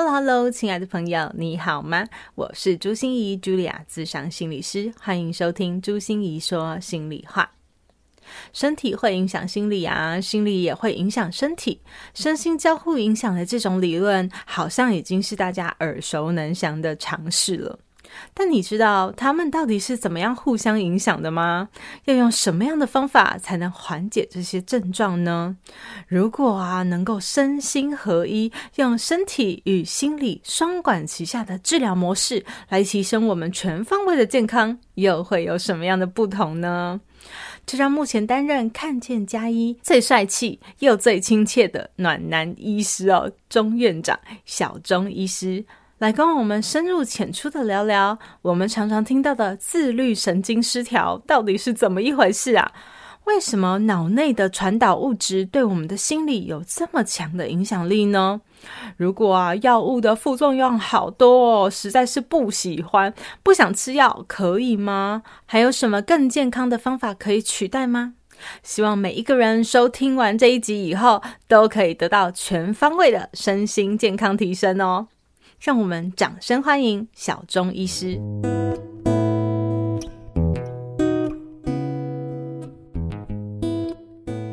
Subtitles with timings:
[0.00, 2.06] Hello，Hello，亲爱的朋友，你好吗？
[2.36, 7.50] 我是朱心怡，Julia，咨商心理师，欢迎收听朱心怡说心里话。
[8.52, 11.80] 身体会影响心理啊，心理也会影响身体，
[12.14, 17.80] 身心交互影响的这种理论，好像已经是大家耳熟能详的常识了。
[18.34, 21.68] 但你知道他们到底是怎么样互相影响的吗？
[22.04, 25.56] 要用什么样的方法才能缓解这些症状呢？
[26.06, 37.00] 如果啊能够身心合一，用身体与心理双管齐下的治疗模式来提升我们全方位的健康，又会有什么样的不同呢？
[37.66, 45.64] 就让目前担任看见加一最帅气又最亲切的暖男医师哦，钟院长小钟医师。
[45.98, 52.70] 来跟我们深入浅出的聊聊，我们常常听到的自律神经失调到底是怎么一回事啊？
[53.24, 58.40] 为什么脑内的传导物质对我们的心理有这么强的影响力呢？
[58.96, 65.22] 如果啊药物的副作用好多哦，实在是不喜欢，不想吃药，可以吗？
[65.46, 68.14] 还有什么更健康的方法可以取代吗？
[68.62, 75.08] 希望每一个人收听完这一集以后，都可以得到全方位的身心健康提升哦。
[75.60, 78.16] 让我们掌声欢迎小钟医师。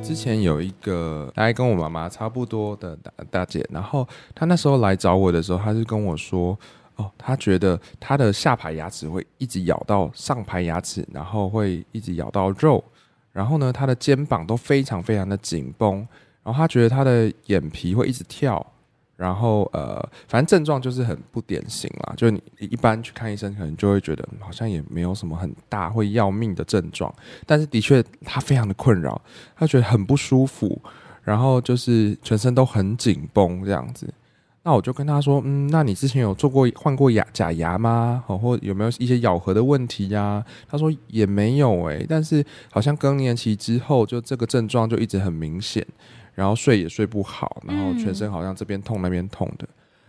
[0.01, 6.57] 之前有一个大概跟我妈妈差不多的大大姐，然后她那时候来找我的时候，她是跟我说
[6.97, 12.83] ：“哦，她觉得她的下排牙齿会一直咬到上排牙齿，然后会一直咬到肉，
[13.31, 15.97] 然后呢，她的肩膀都非常非常的紧绷，
[16.43, 18.65] 然后她觉得她的眼皮会一直跳。”
[19.17, 27.13] 然后呃，反正症状就是很不典型啦，就你一般去看医生，可能就会觉得好像也没有什么很大会要命的症状，
[27.45, 29.21] 但是的确他非常的困扰，
[29.55, 30.81] 他觉得很不舒服，
[31.23, 34.13] 然后就是全身都很紧绷这样子。
[34.63, 38.23] 那我就跟他说，嗯，那你之前有做过换过牙假牙吗？
[38.25, 45.85] 哦，或有没有一些咬合的问题呀、他说也没有诶、但是好像更年期之后，就这个症状就一直很明显。
[46.35, 49.67] 然后睡也睡不好，然后全身好像这边痛那边痛的。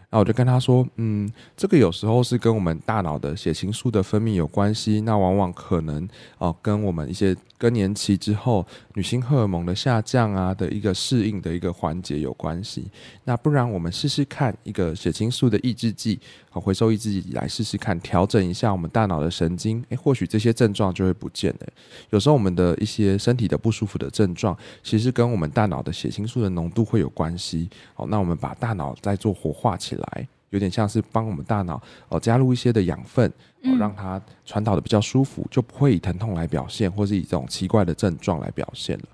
[0.08, 6.04] 然后我就跟他说，嗯，这个有时候是跟我们大脑的血清素的分泌有关系，那往往可能
[6.38, 12.90] 哦、呃，跟我们一些更年期之后女性荷尔蒙的下降啊的一个适应的一个环节有关系。
[13.24, 16.18] 那不然我们试试看一个血清素的抑制剂
[16.50, 21.66] 好回收抑制剂来试试看，调整一下我们大脑的神经，诶，或许这些症状就会不见了。
[22.10, 27.68] 有时候我们的一些身体的不舒服的症状，其实跟我们大脑的血清素的浓度会有关系。
[27.94, 33.28] 好，那我们把大脑再做活化起来，有点像是帮我们大脑哦加入一些的养分，
[33.64, 39.04] 哦让它传导的比较舒服，就不会以疼痛来表现，或是以这种奇怪的症状来表现了。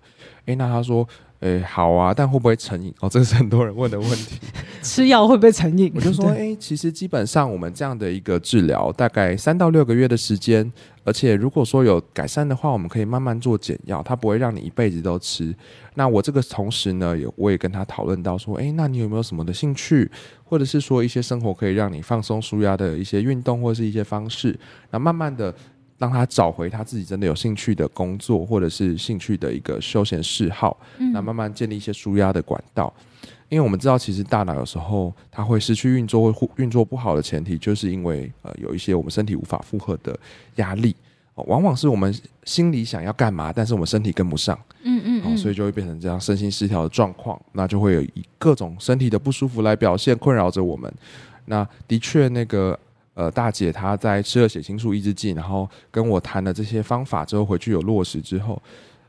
[0.47, 1.07] 诶，那他说，
[1.43, 2.95] 诶，好啊，但会不会成瘾？
[3.01, 4.39] 哦，这是很多人问的问题。
[4.81, 5.93] 吃药会不会成瘾？
[5.93, 10.73] 我就说，诶，其实基本上我们这样的一个治疗，大概三到六个月的时间，
[11.03, 15.53] 而且如果说有改善的话，我们可以慢慢做减药，它不会让你一辈子都吃。
[15.95, 20.09] 那我这个同时呢，也我也跟他讨论到说，诶，那你有没有什么的兴趣，
[20.45, 24.57] 或者是说一些生活可以让你放松舒压的一些运动或者是一些方式，
[24.91, 25.53] 那慢慢的
[26.03, 30.77] 让他找回他自己真的有兴趣的工作或者是兴趣的一个休闲嗜好，
[31.13, 32.93] 那慢慢建立一些舒压的管道，
[33.49, 40.19] 因为我们知道其实大脑有时候它会失去运作或运作不好的前提，就是因为呃有一些我们身体无法负荷的
[40.57, 40.93] 压力。
[41.37, 42.13] 往往是我们
[42.45, 50.93] 心里想要干嘛，但是我们身体跟不上，嗯嗯，嗯，所以就会变成这样身心失调的状况，那就会有以各种身体的不舒服来表现，困扰着我们。
[51.47, 52.79] 那的确，那个
[53.15, 58.61] 呃大姐她在吃了血清素抑制剂，然后跟我谈了这些方法之后，回去有落实之后，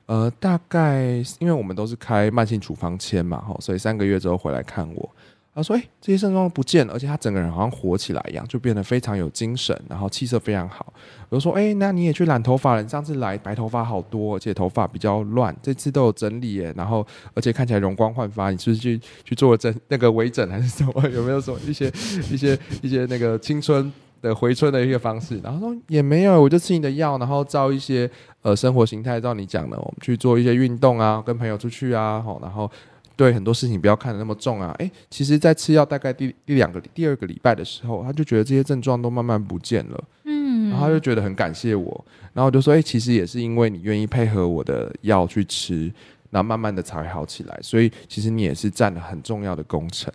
[0.06, 5.10] 呃，大概因为我们都是开慢性处方签嘛，哈，所以三个月之后回来看我。
[5.56, 10.92] 他说：“诶、这些症状不见了，而且他整个人好像活起来一样，就变得非常有精神，然后气色非常好。
[11.30, 12.82] 我就说：诶、那你也去染头发了？
[12.82, 16.74] 你上次来白头发好多，而且头发比较乱，这次都有整理耶。
[16.76, 17.06] 然后
[17.36, 18.50] 而且看起来容光焕发。
[18.50, 20.92] 你是不是去去做了整那个微整还是什么？
[21.14, 21.88] 有没有什么一些
[22.32, 23.94] 一些一些那个青春
[24.24, 25.40] 的回春的一个方式？
[25.44, 28.10] 然后说也没有，我就吃你的药，然后照一些
[28.42, 32.68] 呃生活形态，照你讲的，我们去做一些运动啊，跟朋友出去啊，好，然后。”
[33.16, 34.76] 对很多事情不要看得那么重啊！
[34.80, 40.04] 诶，其实，在吃药大概第第两个第二个礼拜的时候，他就觉得这些症状都慢慢不见了。
[40.24, 45.94] 嗯，然后他就觉得很感谢我，然后我就说，哎、欸，其实也是因为你愿意配合我的药去吃，
[46.32, 50.12] 然后慢慢的才会好起来，所以其实你也是占了很重要的工程。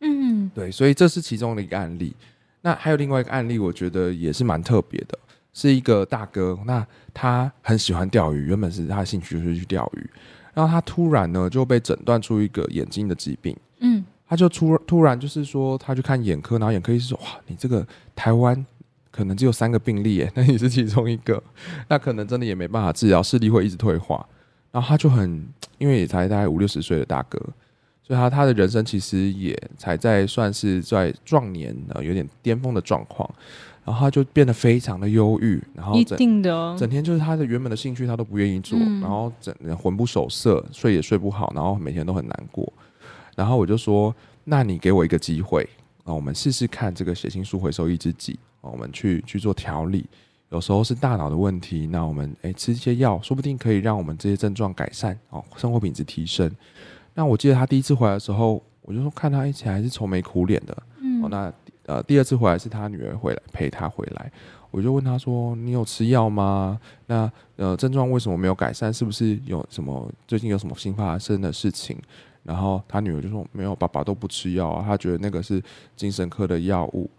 [0.00, 2.14] 嗯，对，所以这是其中的一个案例。
[2.60, 5.18] 那还有另外一个案例，我觉得也是蛮特别的，
[5.52, 10.10] 是一个大哥，那他很喜欢钓鱼，原本是他的兴趣就是去钓鱼，
[10.54, 18.66] 然后他突然呢就被诊断出一个眼睛的疾病，嗯，他就突突然就是说他去看眼科，然后眼科医生说，哇，你这个台湾
[19.10, 21.42] 可能只有三个病例耶， 那你是其中一个，
[21.88, 24.26] 那可能真的也没办法治疗，视力会一直退化，
[24.72, 25.46] 然后他就很，
[25.78, 27.40] 因为也才大概五六十岁的大哥。
[28.08, 33.28] 所以他他的人生其实也才在算是在壮年呃，有点巅峰的状况，
[33.84, 42.72] 然后他就变得非常的忧郁，然后整一定的、哦、整天就是他的原本的兴趣他都不愿意做，嗯、然后整天魂不守舍，睡也睡不好，然后每天都很难过。
[43.36, 45.68] 然后我就说，那你给我一个机会
[46.04, 50.06] 啊，我们试试看这个血清素回收抑制剂啊，我们去去做调理。
[50.48, 56.50] 有时候是大脑的问题，那我们诶吃一些药，说不定可以让我们这些症状改善哦，生活品质提升。
[57.18, 60.82] 那我记得他第一次回来的时候，我就说看他一起来还是愁眉苦脸的。
[61.02, 61.52] 嗯，哦，那
[61.86, 64.30] 呃第二次回来是他女儿回来陪他回来，
[64.70, 66.78] 我就问他说：“你有吃药吗？
[67.06, 68.94] 那呃症状为什么没有改善？
[68.94, 71.98] 是不是有什么最近有什么新发生的事情？”
[72.44, 75.60] 然后他女儿就说：“没有，爸爸都不吃药啊，他觉得那个是
[75.96, 77.10] 精神科的药物。”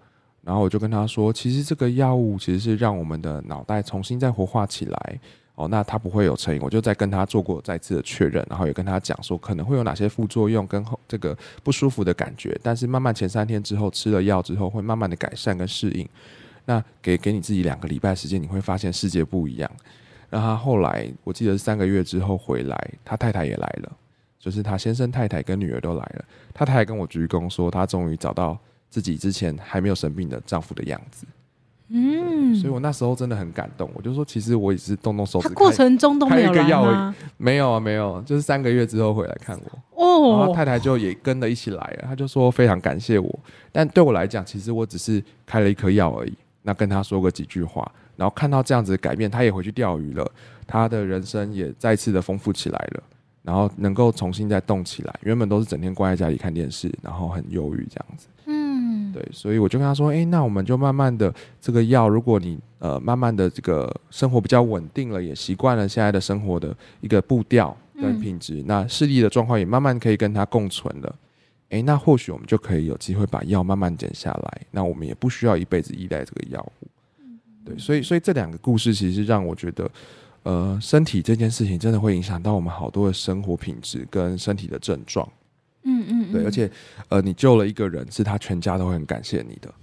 [0.42, 5.20] 然后我就跟他说：“其实这个药物其实是让我们的脑袋重新再活化起来。”
[5.60, 16.08] 哦，那他不会有成瘾，我就再跟他做过再次的确认，然后也跟他讲说可能会有哪些副作用跟后这个不舒服的感觉，但是慢慢前三天之后吃了药之后会慢慢的改善跟适应。
[16.64, 19.70] 那给给你自己两个礼拜时间，你会发现世界不一样。
[20.30, 23.92] 然后他后来我记得三个月之后回来，他太太也来了，
[24.40, 26.26] 就是他先生太太跟女儿都来了。
[26.54, 28.58] 他太太跟我鞠躬说，他终于找到
[28.90, 31.26] 自己之前还没有生病的丈夫的样子。
[31.92, 35.50] 嗯，所以我那时候真的很感动，我就说，其实我也是动动手指。
[35.50, 37.16] 他过程中都没有来吗？
[37.38, 39.80] 没有啊，没有，就是三个月之后回来看我。
[39.96, 43.40] 哦，然后太太就也跟着一起来了，他就说非常感谢我。
[43.72, 46.34] 但对我来讲，其实我只是开了一颗药而已。
[46.62, 50.30] 那跟他说个几句话，然后看到这样子的改变，他也回去钓鱼了，
[50.68, 53.04] 他的人生也再次的丰富起来了，
[53.42, 55.16] 然后能够重新再动起来。
[55.24, 58.28] 原本都是整天关在家里看电视，然后很忧郁这样子。
[59.14, 71.16] 对，所以我就跟他说：“诶，那我们就慢慢的这个药，如果你呃慢慢的这个生活比较稳定了，也习惯了现在的生活的一个步调跟品质，嗯、那视力的状况也慢慢可以跟它共存了。
[71.70, 76.88] 诶，那或许我们就可以有机会把药慢慢减下来，那我们也不需要一辈子依赖这个药物。
[77.66, 79.92] 对，所以所以这两个故事其实让我觉得，
[80.44, 85.28] 呃，身体这件事情真的会影响到我们好多的生活品质跟身体的症状。”
[85.90, 86.70] 嗯嗯，嗯对，而且，
[87.10, 89.74] 呃，你救了一个人，是他全家都会很感谢你的，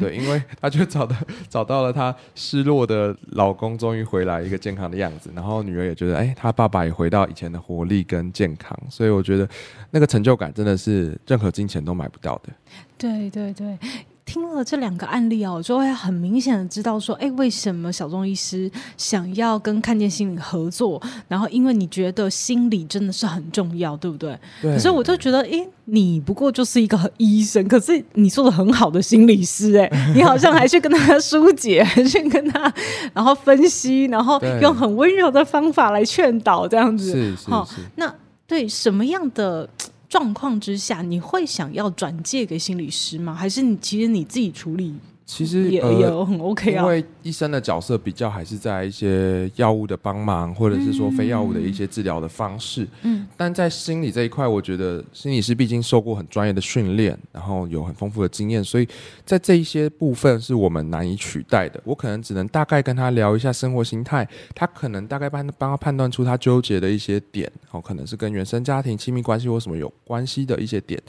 [0.00, 1.14] 对，因为 他就找到
[1.48, 9.48] 找到了他失落的老公，终于回来一个健康的样子，然后女儿也觉得，哎，他爸爸也回到以前的活力跟健康，所以我觉得
[9.90, 12.50] 那个成就感真的是任何金钱都买不到的。
[12.96, 13.78] 对对对。
[14.24, 21.02] 听了这两个案例啊，我就会很明显的知道说，哎，为什么小众医师想要跟看见心理合作？
[21.28, 24.38] 然后，因为你觉得心理真的是很重要，对不对？
[24.62, 24.72] 对。
[24.74, 32.72] 可是我就觉得，哎，你不过就是一个医生，可是你做的很好的心理师，哎， 你好像还去跟他疏解， 还去跟他
[33.12, 37.10] 然后分析，然后用很温柔的方法来劝导，这样子。
[37.10, 37.82] 是是是。
[37.96, 38.14] 那
[38.46, 39.68] 对什么样的？
[40.12, 43.34] 状况之下，你会想要转借给心理师吗？
[43.34, 44.94] 还是你其实你自己处理？
[45.24, 52.86] 其实也也很 OK 啊，因为医生的角色比较还是在一些药物的帮忙，或者是说非药物的一些治疗的方式。
[53.02, 58.88] 嗯，但在心理这一块，我觉得心理师毕竟受过很专业的训练，然后有很丰富的经验，所以
[59.24, 61.80] 在这一些部分是我们难以取代的。
[61.84, 71.00] 我可能只能大概跟他聊一下生活心态，他可能大概帮帮他判断出他纠结的一些点，哦，可能是跟原生家庭、亲密关系或什么有关系的一些点。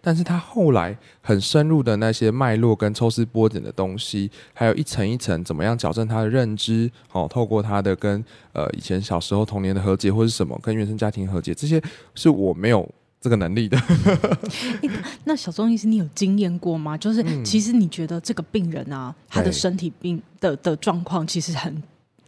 [0.00, 11.82] 但是他后来很深入的那些脉络跟抽丝剥茧的东西，还有一层一层怎么样矫正他的认知，哦，透过他的跟呃以前小时候童年的和解或是什么跟原生家庭和解，这些
[12.14, 12.88] 是我没有
[13.20, 13.76] 这个能力的。
[14.82, 14.90] 欸、
[15.24, 16.96] 那小钟医师，你有经验过吗？
[16.96, 21.82] 就是其实你觉得这个病人啊，嗯、他的身体病的的状况其实很，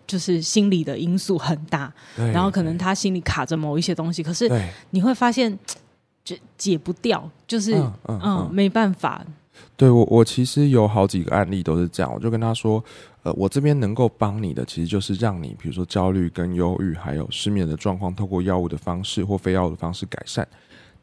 [0.07, 4.51] 就是心理的因素很大，然后可能他心里卡着某一些东西，可是
[4.91, 5.57] 你会发现。
[6.25, 9.25] 就解不掉，就是嗯，嗯，嗯，没办法。
[9.77, 12.83] 对我，我其实有好几个案例都是这样，我就跟他说，
[13.23, 20.47] 呃，我这边能够帮你的，其实就是让你，比如说焦虑跟忧郁，还有失眠的状况，透过药物的方式或非药物的方式改善。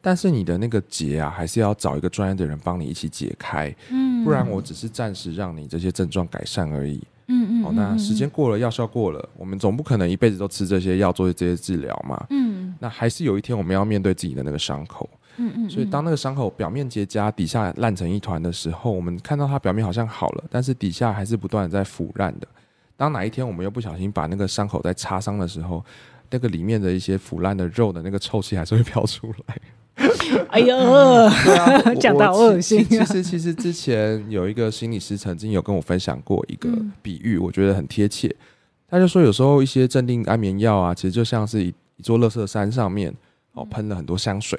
[0.00, 7.02] 但是你的那个结啊，还是要找一个专业的人帮你一起解开，嗯，不然我只是暂时让你这些症状改善而已。
[7.28, 12.26] 嗯嗯，哦，那时间过了，药效过了，我们总不可能一辈子都吃这些药做这些治疗嘛。
[12.30, 15.08] 嗯，那还是有一天我们要面对自己的那个伤口。
[15.36, 22.48] 嗯嗯，所以当那个伤口表面结痂，底下烂成一团的时候，我们看到它表面好像好了，但是底下还是不断的在腐烂的。
[22.96, 25.84] 当哪一天我们又不小心把那个伤口再擦伤的时候，
[26.30, 29.56] 那个里面的一些腐烂的肉的那个臭气还是会飘出来。
[30.50, 30.76] 哎呦，
[32.00, 32.84] 讲到恶心。
[32.88, 36.68] 其实其实之前有一个心理师曾经有跟我分享过一个
[37.02, 38.34] 比喻，我觉得很贴切。
[38.88, 43.14] 他就说，有时候一些镇定安眠药啊，其实就像是一一座垃圾山上面
[43.52, 44.58] 哦喷了很多香水。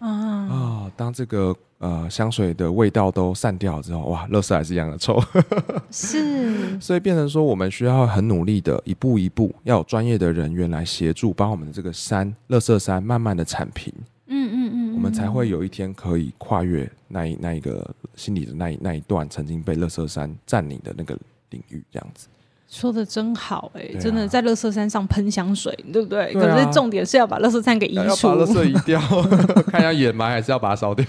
[0.00, 0.92] 啊啊、哦！
[0.96, 5.22] 当这个呃香水的味道都散掉之后，哇，垃圾还是一样的臭。
[5.92, 13.94] 是，所以变成说，我们需要很努力的，一步一步，要有专业的人员来协助，帮我们的这个山，垃圾山，慢慢的铲平。
[14.34, 21.14] 嗯嗯嗯，我们才会有一天可以跨越那一那一个心里的那一那一段曾经被乐色山占领的那个
[21.50, 22.28] 领域，这样子。
[22.72, 26.32] 说的真好哎、欸，啊、真的在乐色山上喷香水，对不对？
[26.32, 28.98] 对啊、可是重点是要把乐色山给移除，要把垃圾移掉，
[29.70, 31.04] 看一下掩埋还是要把它烧掉？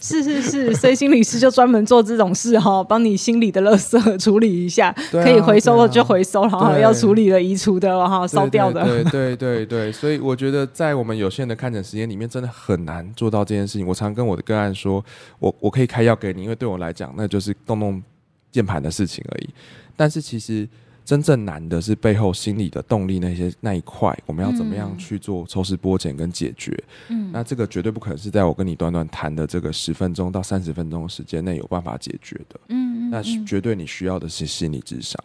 [0.00, 8.82] 是是是，所以心理师就专门做这种事哈，帮你心里的乐色处理一下，啊、可以回收的就回收，然后、啊、要处理的移除的哈，烧掉的。
[8.82, 13.86] 对对对对对，所以我觉得在我们有限的看诊时间里面，真的很难做到这件事情。
[13.86, 15.04] 我常跟我的个案说，
[15.38, 18.02] 我我可以开药给你，因为对我来讲，那就是动动
[18.50, 19.48] 键盘的事情而已。
[19.94, 20.68] 但是其实。
[21.04, 26.74] 真正难的是背后心理的动力那些那一块，我们要怎么样去做抽丝剥茧跟解决？
[27.08, 32.58] 嗯，那这个绝对不可能是在我跟你短短谈的这个十分钟到三十分钟的时间内有办法解决的。
[32.68, 35.22] 嗯，嗯，嗯，那绝对你需要的是心理智商。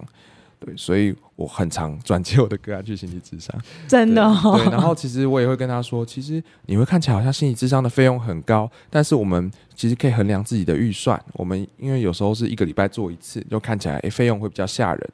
[0.59, 3.57] 对，所以我很常转接我的个案去心理智商，
[3.87, 4.65] 真的、哦对。
[4.65, 11.17] 对，然后其实我也会跟他说，其实你会看起来好像心理智商的费用很高，但是我们其实可以衡量自己的预算。
[11.31, 15.09] 我们因为有时候是一个礼拜做一次，就看起来诶费用会比较吓人。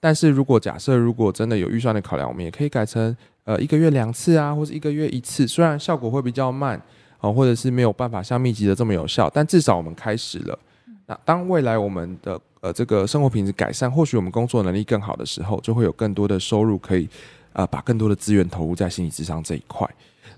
[0.00, 5.46] 但是如果假设如果真的有预算的考量，我们也可以改成呃一个月两次啊，或者一个月一次。
[5.46, 6.80] 虽然效果会比较慢
[7.18, 10.58] 啊，或者是没有办法像密集的这么有效，但至少我们开始了。
[11.06, 17.08] 那当未来我们的呃这个生活品质改善，或许我们工作能力更好的时候，就会有更多的收入可以
[17.52, 19.88] 呃把更多的资源投入在心理智商这一块。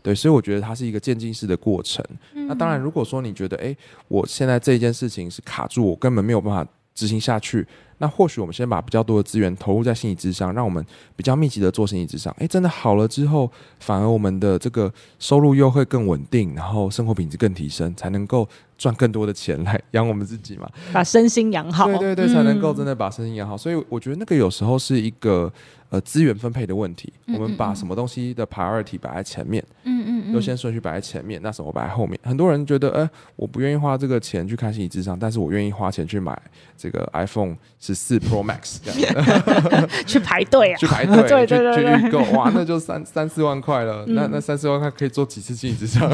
[0.02, 2.02] 对，所以我觉得它是一个渐进式的过程。
[2.32, 3.76] 那当然，如果说你觉得诶，
[4.08, 7.66] 我现在这一件事情是卡住，我根本没有办法执行下去。
[8.02, 10.82] 那或许我们先把比较多的资源投入在心理智商，让我们
[11.14, 12.34] 比较密集的做心理智商。
[12.38, 20.66] 哎，真的好了之后，反而我们的这个收入又会更稳定，然后生活品质更提升，才能够赚更多的钱来养我们自己嘛。
[20.94, 23.54] 把身心养好，对对对，才能够真的把身心养好。
[23.54, 25.52] 嗯、所以我觉得那个有时候是一个
[25.90, 27.12] 呃资源分配的问题。
[27.26, 32.18] 我们把什么东西的 priority 摆在前面，嗯嗯嗯，优先顺序摆在前面，那什么摆在后面？
[32.24, 36.36] 很多人觉得，哎，我不愿意花这个钱去看心理智商，但是我愿意花钱去买
[36.76, 37.56] 这个 iPhone。
[37.82, 39.24] 十四 Pro Max 这样
[40.06, 44.04] 去排队啊，去排队， 对对对，去预购，哇，那就三三四万块了。
[44.06, 46.06] 嗯、那那三四万块可以做几次心理智商？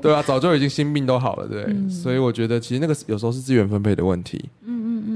[0.00, 1.64] 对啊，早就已经心病都好了，对。
[1.64, 4.42] 嗯、所以我觉得其实那个有时候是资源分配的问题。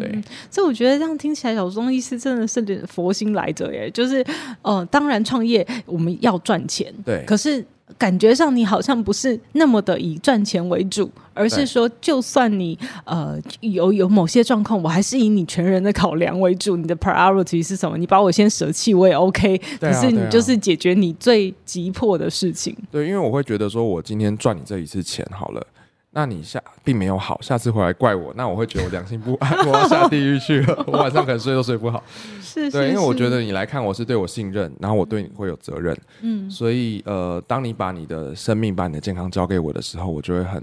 [0.03, 0.23] 对。
[0.51, 3.91] 所以我觉得这样听起来，小钟医师真的是点佛心来着耶。
[3.91, 4.25] 就是
[4.63, 7.65] 呃，当然创业我们要赚钱，对，可是。
[7.99, 16.75] 感觉上你好像不是那么的以赚钱为主，而是说，就算你呃有有某些状况，我还是以你全人的考量为主。
[16.75, 17.99] 你的 priority 是什么？
[17.99, 19.61] 你把我先舍弃，我也 OK。
[19.79, 22.75] 可是你就是解决你最急迫的事情。
[22.91, 25.67] 对，因为我会觉得说，我今天赚你这一次钱好了。
[26.15, 30.85] 那你下并没有好，下次回来怪我，那我会觉得我良心不安，我要下地狱去了。
[30.87, 32.05] 我晚上可能睡都睡不好。
[32.43, 35.97] 是，是，对，因为我觉得你来看我是对我信任，然后我对你会有责任。
[36.21, 40.63] 嗯，所以呃，当你把你的生命、把你的健康交给我的时候，我就会很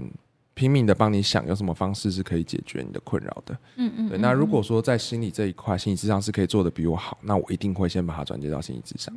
[0.54, 3.52] 拼命的帮你想有什么方式是可以解决你的困扰的。
[3.74, 4.08] 嗯，嗯嗯。
[4.08, 9.12] 对，那如果说在心理这一块，心理智商是可以做的比我好，那我一定会先把它转接到心理智商。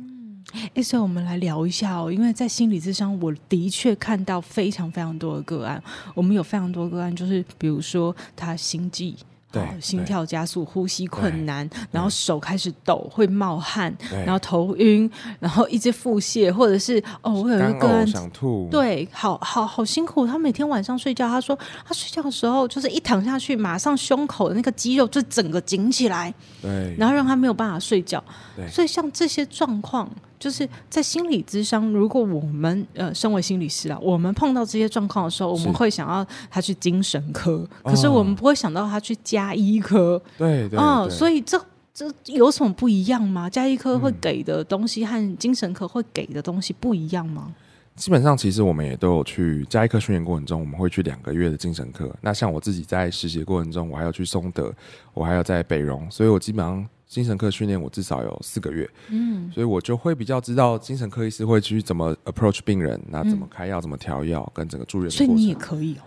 [0.74, 5.82] 哎，所以我们来聊一下哦，因为在心理智商，我的确看到非常非常多的个案。
[6.14, 9.14] 我们有非常多个案，就是比如说他心悸。
[9.52, 13.96] 对，心跳加速，呼吸困难，然后手开始抖，会冒汗，
[14.26, 15.08] 然后头晕，
[15.38, 20.26] 然后一直腹泻，或者是哦，我有一个个案想吐，对，好好好辛苦。
[20.26, 21.56] 他每天晚上睡觉，他说
[21.86, 28.20] 他睡觉的时候，就是一躺下去，马上胸口的那个肌肉就整个紧起来，对，然后让他没有办法睡觉。
[28.56, 30.10] 对，所以像这些状况。
[30.38, 40.20] 就是在心理咨商，如果我们呃身为心理师啊，我们碰到这些状况的时候，我们会想要他去精神科，可是我们不会想到他去加医科。
[40.36, 41.58] 对对，嗯，所以这
[41.94, 43.48] 这有什么不一样吗？
[43.48, 47.54] 加医科会给的东西和精神科会给的东西不一样吗？
[47.96, 52.12] 基本上其实我们也都有去加医科训练过程中，我们会去两个月的精神科。
[52.20, 54.74] 那像我自己在实习过程中，我还要去松德，
[55.12, 58.90] 我还要在北荣，所以我基本上精神科训练我至少有四个月。
[59.08, 65.26] 嗯，所以我就会比较知道精神科医师会去怎么 approach 病人，那怎么开药，怎么调药，跟整个住院的过程。
[65.28, 66.02] 所以你也可以哦。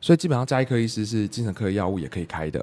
[0.00, 2.58] 所以基本上加医科医师是精神科药物也可以开的。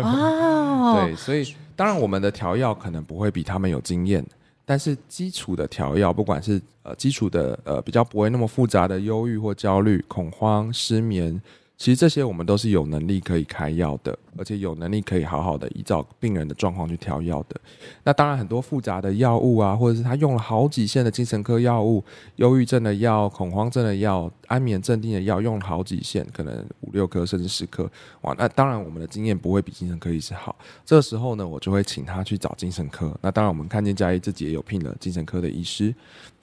[0.00, 4.24] 哦， 对，所以当然我们的调药可能不会比他们有经验。
[4.64, 11.42] 但是基础的调药，不管是呃基础的呃比较不会那么复杂的忧郁或焦虑、恐慌、失眠。
[11.80, 17.58] 其实这些我们都是有能力可以开药的，而且有能力可以好好的依照病人的状况去调药的。
[18.04, 22.04] 那当然很多复杂的药物啊，或者是他用了好几线的精神科药物、
[22.36, 27.90] 忧郁症的药、恐慌症的药、安眠镇定的药，用了好几线，可能五六颗甚至十颗。
[28.20, 30.54] 哇，那当然我们的经验不会比精神科医师好。
[30.84, 33.18] 这时候呢，我就会请他去找精神科。
[33.22, 35.94] 那当然我们看见佳怡自己也有聘了精神科的医师，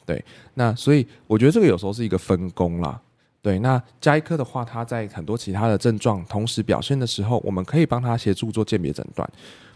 [0.03, 0.25] 对。
[0.55, 2.99] 那所以我觉得这个有时候是一个分工啦。
[3.47, 9.25] 对，那加一颗的话，他在很多其他的症状同时表现的时候，我们可以帮他协助做鉴别诊断。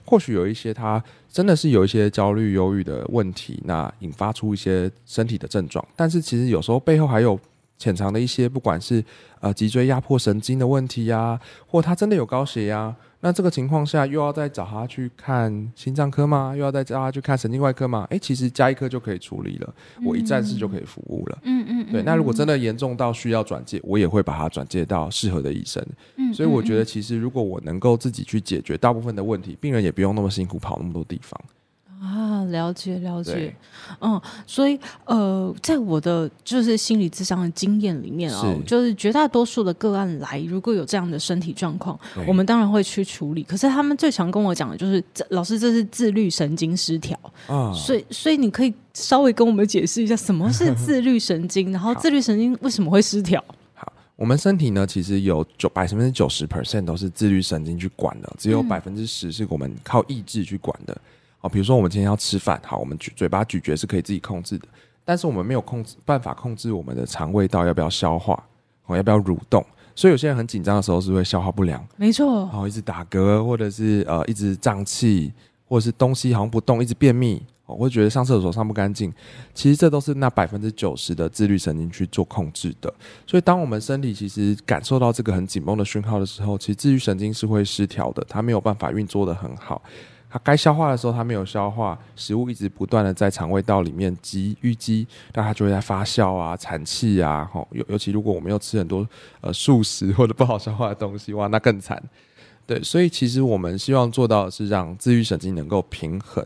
[0.04, 5.88] 或许有一些他真的是有一些焦虑、忧郁的问题，那引发出一些身体的症状。
[5.96, 7.40] 但是其实有时候背后还有
[7.78, 9.02] 潜藏的一些，不管是
[9.40, 12.94] 呃脊椎压迫神经的问题呀、或他真的有高血压。
[13.24, 16.54] 那这个情况下，又要再找他去看心脏科吗？
[16.56, 18.06] 又要再叫他去看神经外科吗？
[18.10, 19.74] 诶，其实加一科就可以处理了，
[20.04, 21.38] 我一站式就可以服务了。
[21.44, 22.02] 嗯嗯，对。
[22.04, 25.86] 那如果真的严重到需要转介，我也会把他转介到适合的医生。
[26.16, 31.40] 嗯，所以我觉得，其实如果我能够自己去解决大部分的问题，病人也不用那么辛苦跑那么多地方。
[32.02, 33.56] 啊，了解了解，
[34.00, 43.44] 嗯，所以呃，在我的就是心理智商的经验里面哦，就是绝大多数的个案来，如果有这样的身体状况，我们当然会去处理。
[43.44, 47.16] 可是他们最常跟我讲的就是，老师，这是自律神经失调
[47.46, 47.72] 啊。
[47.72, 51.72] 所以，所以你可以稍微跟我们解释一下，什么是自律神经？
[51.72, 53.40] 然后， 自律神经为什么会失调？
[53.76, 60.94] 好，我们身体呢，其实有九百分之九十 percent 都是自律神经去管的，只有百分之十是我们靠意志去管的。
[60.96, 61.02] 嗯
[61.42, 64.68] 哦，比如说我们今天要吃饭，好，我们咀嘴巴咀嚼是可以自己控制的，
[65.04, 68.42] 但是我们没有控制办法控制我们的肠胃道要不要消化，
[68.86, 69.66] 哦，要不要蠕动，
[69.96, 75.34] 所以有些人很紧张的时候是会消化不良，没错，哦，一直打嗝，或者是呃一直胀气，
[75.68, 79.12] 或者是东西好像不动，一直便秘，哦，会觉得上厕所上不干净，
[79.56, 82.94] 其实这都是那百分之九十的自律神经去做控制的，
[83.26, 89.82] 所以当我们身体其实感受到这个很紧绷的讯号的时候，其实自律神经是会失调的，它没有办法运作得很好。
[90.32, 99.06] 它该消化的时候，它没有消化，食物一直不断的在肠胃道里面积淤积，那它就会在发酵啊、产气啊，吼，尤尤其如果我们又吃很多
[99.42, 102.02] 呃素食或者不好消化的东西，哇，那更惨。
[102.66, 106.46] 对，所以其实我们希望做到的是让自律神经能够平衡。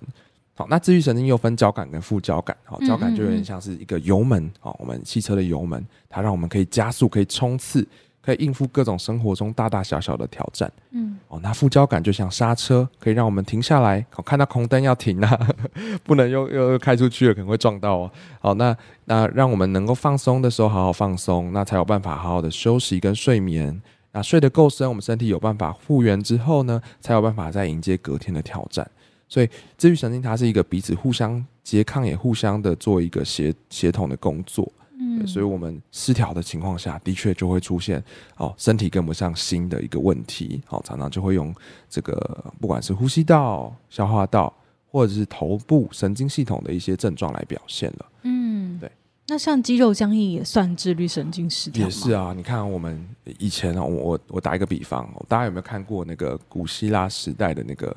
[0.56, 7.86] 好，那自律神经又分交感跟副交感，好，交感就有点像是一个油门，好，我们汽车的油门，它让我们可以加速，可以冲刺。
[8.26, 15.48] 可以应付各种生活中大大小小的挑战，嗯，哦，那副交感就像刹车，可以让我们停下来，哦看到红灯要停啊，
[16.04, 18.12] 不能又又又开出去了，可能会撞到哦。
[18.40, 23.80] 好，那那让我们能够放松的时候好好放松，那才有办法好好的休息跟睡眠。
[24.12, 28.90] 那睡得够深，我们身体有办法复原之后呢，才有办法再迎接隔天的挑战。
[29.28, 34.72] 所以自律神经它是一个彼此互相拮抗，也互相的做一个协协同的工作。
[35.20, 38.04] 嗯，所以我们失调的情况下的确就会出现
[38.38, 41.54] 哦，身体跟不上心的一个问题，好，常常就会用
[41.90, 44.54] 这个不管是呼吸道、消化道，
[44.92, 48.06] 或者是头部神经系统的一些症状来表现了。
[48.24, 48.92] 嗯，对。
[49.28, 51.86] 那像肌肉僵硬也算自律神经失调吗？
[51.88, 53.04] 也是啊，你看我们
[53.40, 57.96] 以前啊，我我我打一个比方，大家有没有看过那个古希腊时代的那个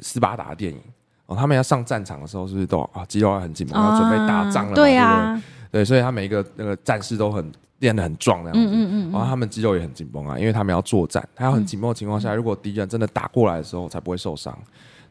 [0.00, 0.80] 斯巴达电影？
[1.26, 4.74] 哦，他们要上战场的时候，是不是都啊肌肉要很紧绷，要准备打仗了？
[4.74, 5.40] 对呀。
[5.70, 14.56] 对，所以他每一个那个战士都很练得很壮那样子，嗯嗯嗯，然后他们肌肉也很紧绷啊，因为他们要作战，他要很紧绷的情况下，如果敌人真的打过来的时候，才不会受伤。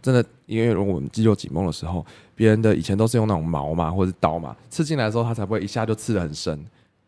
[0.02, 6.64] 真的，因为如果我们肌肉紧绷的时候，别人的以前都是用那种矛嘛，或者是刀嘛，刺进来的时候，他才不会一下就刺得很深，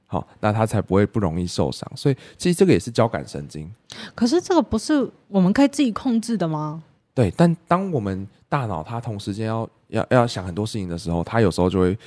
[0.08, 1.90] 好，那他才不会不容易受伤。
[1.96, 3.72] 所以其实这个也是交感神经。
[4.16, 6.82] 可是这个不是我们可以自己控制的吗？
[7.14, 11.98] 对，但当我们大脑它同时间要要要想很多事情的时候，它有时候就会。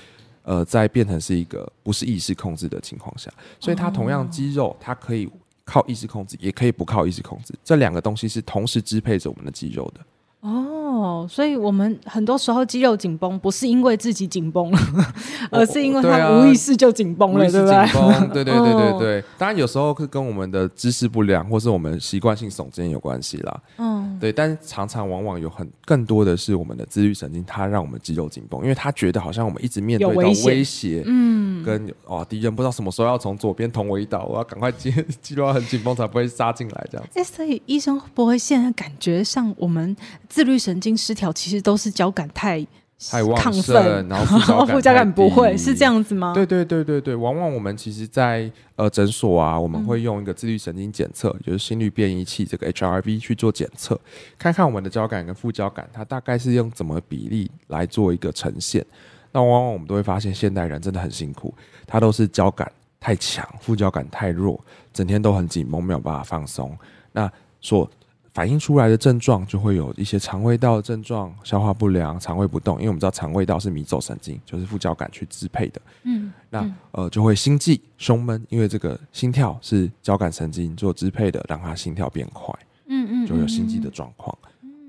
[0.45, 5.29] 呃，在变成是一个不是意识控制的情况下，所以它同样肌肉，它可以
[5.65, 7.55] 靠意识控制，也可以不靠意识控制。
[7.65, 10.01] 这两个东西是同时支配着我们的肌肉的。
[10.41, 14.79] 哦，哦，所以我们很多时候肌肉紧绷，不是因为自己紧绷了，
[15.51, 18.33] 而是因为他无意识就紧绷了，对不对？
[18.33, 19.25] 对对对对 对。
[19.39, 23.61] 当然有时候是跟我们的姿势不良，或是我们习惯性耸肩有关系啦。
[23.79, 24.33] 嗯，对。
[24.33, 37.21] 但是常常往往有很更多的是我们的自律神经，它让我们肌肉紧绷，因为它觉得好像我们一直面对到威胁，嗯，跟哦敌人不知道什么时候要从左边捅我一刀，我要赶快肌肌肉很紧绷才不会杀进来这样子。
[37.21, 39.97] 哎，所以医生会不会现在感觉上我们
[40.29, 42.67] 自律神经失调，其实都是交感太
[43.11, 43.75] 太旺盛，
[44.09, 46.33] 然后副交感不会是这样子吗？
[46.35, 53.99] 对对对对对，往往我们其实在，在呃诊所啊，我们会用一个自律神经检测，嗯、就是心率变异器这个 HRV 去做检测，
[54.39, 58.85] 看看我们的交感跟副交感，它大概是用怎么比例来做一个呈现。
[59.33, 61.53] 那往往我们都会发现，现代人真的很辛苦，
[61.87, 62.71] 他都是交感
[63.01, 64.59] 太强，副交感太弱，
[64.93, 66.75] 整天都很紧绷，没有办法放松。
[67.13, 67.91] 那说。
[68.35, 72.79] 反映出来的症状就会有一些肠胃道的症状，消化不良、肠胃不动。
[72.79, 75.81] 因为我们知道肠胃道是迷走神经，就是副交感去支配的。
[76.03, 82.53] 嗯，那嗯呃就会心悸、胸闷，因为这个心跳是交感神经做支配的，让它心跳变快。
[82.89, 84.37] 嗯嗯，就有心悸的状况。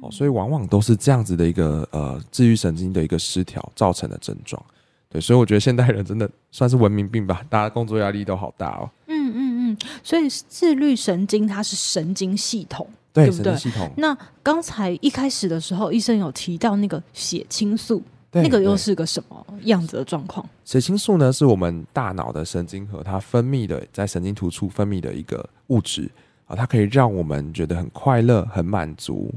[0.01, 4.59] 哦，所以往往都是这样子的一个呃治愈神经的一个失调造成的症状。
[5.07, 8.89] 对，所以我觉得现代人真的算是文明病吧，大家工作压力都好大哦。
[9.05, 12.89] 嗯嗯嗯，所以自律神经它是神经系统。
[13.15, 13.55] 对，对不对？
[13.55, 13.89] 系统。
[13.95, 20.45] 那刚才一开始的时候，医生有提到那个血清素，那个又是个什么样子的状况？
[20.65, 26.11] 血清素呢，是我们大脑的神经核它分泌的，在神经突触分泌的一个物质
[26.45, 29.33] 啊，它可以让我们觉得很快乐、很满足。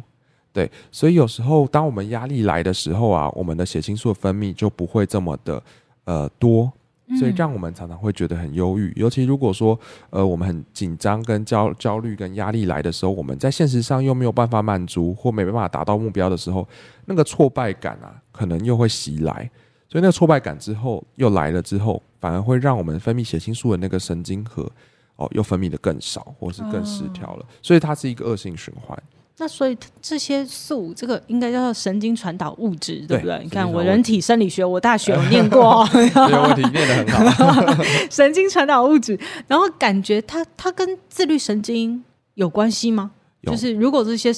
[0.53, 5.62] 对，所以有时候当我们压力来的时候啊，我们的血清素分泌就不会这么的
[6.05, 6.73] 呃多。
[7.16, 9.79] 所以让我们常常会觉得很忧郁，尤其如果说，
[10.11, 16.68] 呃，我们很紧张、跟焦焦虑、跟压力来的时候，我们在现实上又没有办法满足或没办法达到目标的时候，
[17.07, 19.51] 那个挫败感啊，可能又会袭来。
[19.88, 24.71] 所以那个挫败感之后又来了之后，反而会让我们分泌血清素的那个神经核
[25.16, 27.47] 哦，又分泌的更少，或是更失调了。
[27.62, 29.03] 所以它是一个恶性循环。
[29.40, 33.40] 那所以这些素，这个应该叫做神经传导物质，对不对？
[33.44, 37.85] 你看我人体生理学，我大学有念过， 没有问题，念得很好。
[38.11, 42.03] 神经传导物质，然后感觉它它跟自律神经
[42.35, 43.12] 有关系吗？
[43.44, 44.35] 就是如果这些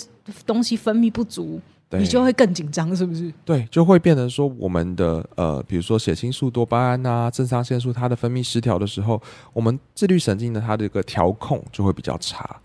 [0.46, 1.58] 东西分泌不足，
[1.92, 3.32] 你就会更紧张，是不是？
[3.44, 9.20] 对，就会变成说我们的呃，比如说血清素、多巴胺啊、肾上腺素，它的分泌失调的时候，
[9.54, 12.60] 我们自律神经的它的一个调控就会比较差。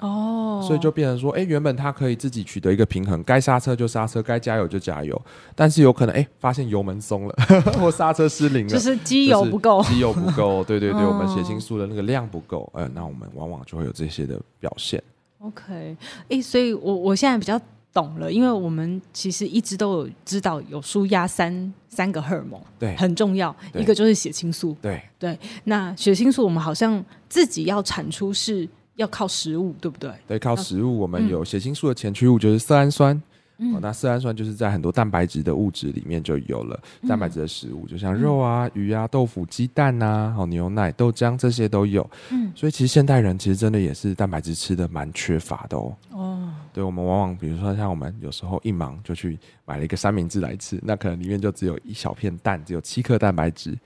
[0.00, 5.20] 哦，所以就变成说，哎、欸，原本他可以自己取得一个平衡，该刹车就刹车，该加油就加油，
[5.54, 7.34] 但是有可能，哎、欸，发现油门松了，
[7.78, 15.02] 或刹车失灵了，就是机油不够，机油不够， 对对对，我们血清素的那个量不够，呃，那我们往往就会有这些的表现。
[15.40, 15.96] OK，哎、
[16.30, 17.60] 欸，所以我我现在比较
[17.92, 25.02] 懂了，因为我们其实一直都有知道有舒压三三个荷尔蒙，对，很重要，一个就是血清素，对。
[25.18, 28.66] 对，那血清素我们好像自己要产出是。
[28.96, 30.12] 要靠食物，对不对？
[30.26, 30.98] 对，靠食物。
[30.98, 33.20] 我们有血清素的前驱物就是色氨酸，
[33.58, 36.78] 嗯、哦，那色氨酸就是在很多蛋白质的物质里面就有了。
[37.08, 42.08] 蛋白质的食物，嗯、就像肉啊、鱼啊、豆腐、鸡蛋呐、啊，好、哦，牛奶、豆浆这些都有。
[42.30, 45.96] 嗯，所以其实现代人其实真的也是蛋白质吃的蛮缺乏的哦。
[46.10, 53.78] 哦，对，我们往往比如说像我们有时候一忙就去买了一个三明治来吃，那可能里面就只有一小片蛋，只有七克蛋白质。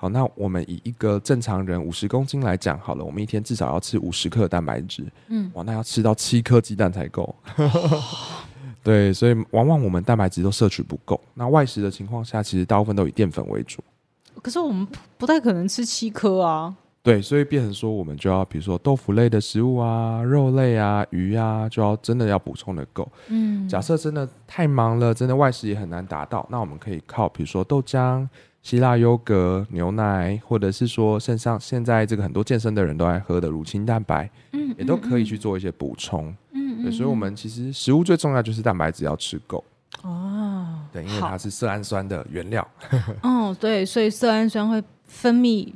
[0.00, 5.04] 好，那我们以一个正常人五十公斤来讲好了，我们一天至少要吃五十克蛋白质。
[5.28, 7.34] 嗯，哇，那要吃到七颗鸡蛋才够。
[8.82, 11.20] 对，所以往往我们蛋白质都摄取不够。
[11.34, 13.84] 那外食的情况下，其实大部分都以淀粉为主。
[14.40, 16.74] 可是我们不太可能吃七颗啊。
[17.02, 23.06] 对，所以变成说，我们就要比如说豆腐类的食物啊、肉类啊、鱼啊，就要真的要补充的够。
[23.28, 28.26] 嗯，假设真的太忙了，真的外食也很难达到，那我们可以靠比如说豆浆。
[28.62, 39.64] 希腊优格、牛奶，或者是说，肾上现在这个很多健身的人都爱喝的乳清蛋白，嗯，也都可以去做一些补充，嗯，对，所以，我们其实食物最重要就是蛋白质要吃够
[40.02, 42.66] 哦，对，因为它是色氨酸的原料，
[43.22, 45.66] 哦，对，所以色氨酸会分泌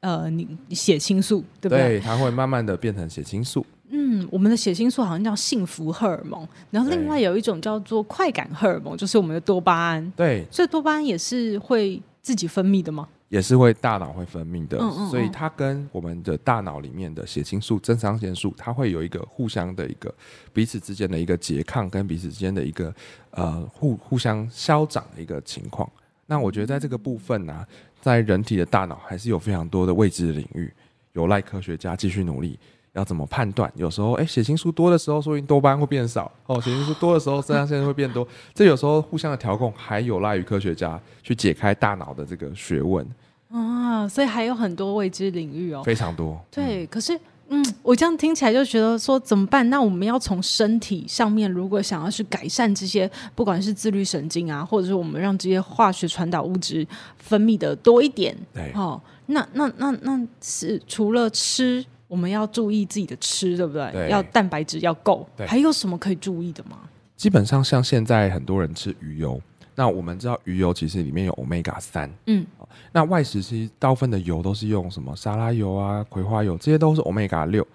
[0.00, 1.78] 呃，你血清素，对不对？
[1.78, 3.64] 对，它会慢慢的变成血清素。
[3.90, 10.12] 嗯，我们的血清素好像叫幸福荷尔蒙，然后另外有一种叫做快感荷尔蒙，就是我们的多巴胺。
[10.16, 12.02] 对，所以多巴胺也是会。
[12.22, 13.08] 自己分泌的吗？
[13.28, 20.14] 也是会大脑会分泌的，嗯嗯嗯，所以它跟我们的大脑里面的血清素、肾上腺素，它会有一个互相的一个
[20.52, 22.94] 彼此之间的一个拮抗，跟彼此之间的一个
[23.30, 25.90] 呃互互相消长的一个情况。
[26.26, 27.66] 那我觉得在这个部分呢、啊，
[28.00, 30.72] 在人体的大脑还是有非常多的未知的领域，
[31.14, 32.58] 有赖科学家继续努力。
[32.94, 33.72] 要怎么判断？
[33.74, 38.26] 有时候，哎，血清素多的时候，说明多巴胺会变少；哦，血清素多的时候，肾上腺素会变多。
[38.52, 43.06] 这有时候互相的调控，还有赖于科学家去解开大脑的这个学问
[43.50, 44.06] 啊。
[44.06, 46.38] 所以还有很多未知领域哦，非常多。
[46.50, 49.68] 对，嗯、可是，嗯，我这样听起来就觉得说怎么办？
[49.70, 61.82] 那我们要从身体上面，如果想要去改善这些，不管是自律神经啊，或者是我们让这些化学传导物质分泌的多一点，对，哦，那那那那是除了吃。
[62.12, 63.90] 我们要注意自己的吃，对不对？
[63.90, 65.26] 对，要蛋白质要够。
[65.46, 66.80] 还有什么可以注意的吗？
[67.16, 69.40] 基本上像现在很多人吃鱼油，
[69.74, 72.12] 那我们知道鱼油其实里面有 Omega 三。
[72.26, 72.44] 嗯，
[72.92, 77.66] 那外食其实大部分的油都是用什么沙拉油啊、葵花油，这些都是 Omega 六。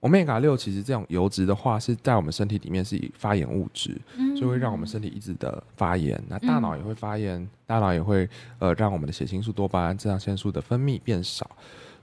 [0.00, 6.18] Omega 六其实这种油脂的话，是在我们身体里面是以发炎物质，嗯，就会让我们身体一直的发炎。
[6.26, 8.26] 那大脑也会发炎，嗯、大脑也会
[8.60, 11.50] 呃让我们的血清素、多巴胺、肾上腺素的分泌变少。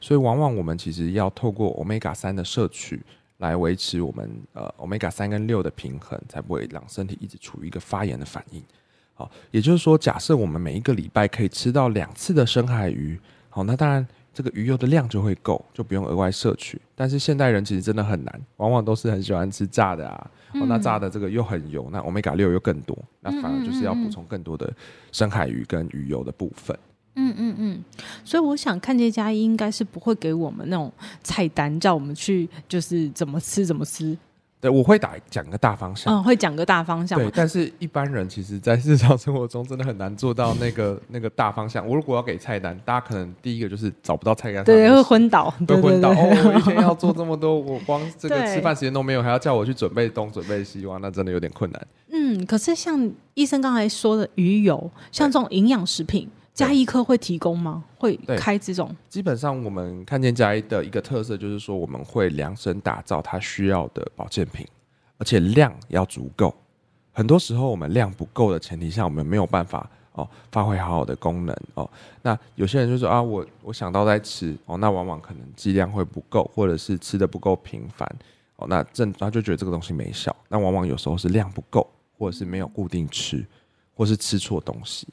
[0.01, 3.01] 所以，往往我们其实要透过 Omega 三的摄取
[3.37, 8.61] 来维持我们呃 Omega 三跟六的平衡，才不会让身体一直处于一个发炎的反应。
[9.13, 16.81] 好，也就是说，假设我们每一个礼拜可以吃到两次的深海鱼，好，那当然这个鱼油的量就会够，就不用额外摄取。
[16.95, 24.73] 但是现代人其实真的很难，往往都是很喜欢吃炸的啊，哦，那炸的这个又很油，那 Omega 六又更多，那反而就是要补充更多的
[25.11, 26.75] 深海鱼跟鱼油的部分。
[26.75, 27.83] 嗯嗯嗯嗯嗯，
[28.23, 30.91] 所以我想看见佳医应该是不会给我们那种
[31.23, 34.17] 菜单，叫我们去就是怎么吃怎么吃。
[34.61, 37.17] 对，我会打讲个大方向，嗯，会讲个大方向。
[37.17, 41.85] 对，但是一般人其实，在日常生活中真的很难做到那个 那个大方向。
[41.87, 46.11] 我如果要给菜单，大家可能第一个就是找不到菜单，对，会昏倒，会昏倒。
[46.11, 51.87] 哦，我一天要做这么多， 我光这个吃饭时间都没有，还要叫我去准备东准备西，哇，那真的有点困难。
[52.11, 56.29] 嗯，可是像医生刚才说的鱼油，像这种营养食品。
[56.61, 57.83] 佳医科会提供吗？
[57.97, 58.95] 会开这种？
[59.09, 64.65] 基本上，我们看见加医的一个特色就是说，我们会量身打造他需要的保健品，
[65.17, 66.53] 而且量要足够。
[67.11, 71.89] 很多时候，我们量不够的前提下，我们没有办法哦发挥好好的功能哦。
[72.21, 78.07] 那有些人就说啊，我我想到在吃哦，那往往可能剂量会不够，或者是吃的不够频繁
[78.55, 78.67] 哦。
[78.69, 80.33] 那正他就觉得这个东西没效。
[80.47, 81.85] 那往往有时候是量不够，
[82.17, 83.45] 或者是没有固定吃，
[83.93, 85.07] 或是吃错东西。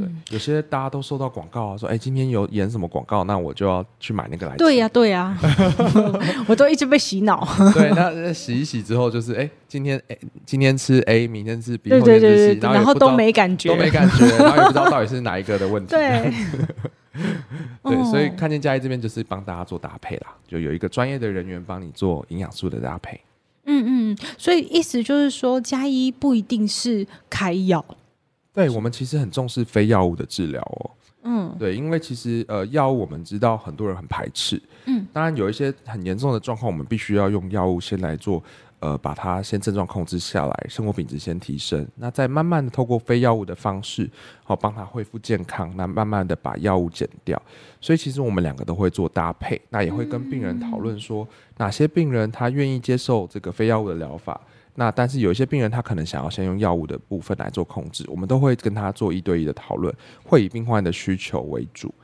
[0.00, 4.58] 对，有些大家都收到广告啊，说哎，今天有演什么广告，那我就要去买那个来吃。
[4.58, 5.38] 对呀、啊，对呀、啊，
[6.48, 7.46] 我都一直被洗脑。
[7.74, 10.16] 对，那洗一洗之后，就是哎，今天哎，
[10.46, 15.90] 今天吃 A，明天吃 B，对对对对，然后都没感觉，都没感觉， 然后也不知道到底是哪一个的问题。
[15.94, 16.32] 对，
[17.84, 23.20] 对，所以看见佳医这边就是帮大家做搭配啦，就有一个专业的人员帮你做营养素的搭配。
[23.66, 27.84] 嗯嗯，所以意思就是说，佳医不一定是开药。
[28.54, 30.90] 对，我们其实很重视非药物的治疗哦。
[31.24, 34.62] 嗯，对，因为其实呃，药物我们知道很多人很排斥。
[34.84, 38.44] 嗯，当然有一些很严重的状况，我们必须要用药物先来做，
[38.80, 41.88] 呃，把它先症状控制下来，生活品质先提升。
[41.96, 44.08] 那再慢慢的透过非药物的方式，
[44.42, 45.72] 好帮他恢复健康。
[45.76, 47.40] 那慢慢的把药物减掉。
[47.80, 54.38] 所以其实我们两个都会做搭配，那也会跟病人讨论说，哪些病人他愿意接受这个非药物的疗法。
[54.76, 61.94] 那但是有一些病人他可能想要先用药物的部分来做控制，我们都会跟他做一对一的讨论，会以病患的需求为主，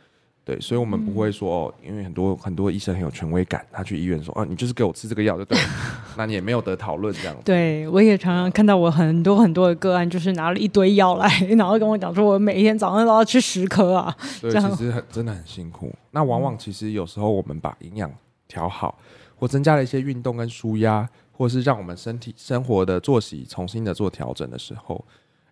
[0.45, 5.65] 对，所以我们不会说哦，因为很多很多医生很有权威感，他去医院说啊，你就是给我吃这个药就对了，
[6.17, 7.43] 那你也没有得讨论这样子。
[7.45, 11.29] 对，我也常常看到我很多很多的个案，就是拿了一堆药来，
[11.59, 15.93] 然后跟我讲说，我每一天早上都要吃十颗啊，对，其实很真的很辛苦。
[16.13, 18.09] 那往往其实有时候我们把营养
[18.47, 18.97] 调好，
[19.35, 21.09] 或增加了一些运动跟舒压。
[21.41, 25.03] 或是让我们身体生活的作息重新的做调整的时候，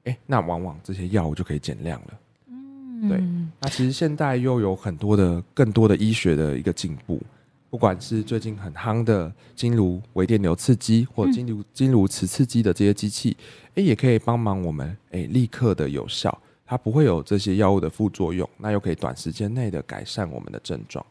[0.05, 2.19] 哎，那往往这些药物就可以减量了。
[2.49, 3.19] 嗯，对。
[3.59, 7.19] 那其实现在又有很多的更多的医学的一个进步，
[7.71, 13.35] 不管是最近很夯的经颅微电流刺激，或经颅经颅磁刺激的这些机器，
[13.75, 21.03] 哎，也可以帮忙我们，哎，立刻的有效，它不会有这些药物的副作用，那又可以短时间内的改善我们的症状。